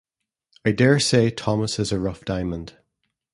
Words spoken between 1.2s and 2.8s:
Thomas is a rough diamond.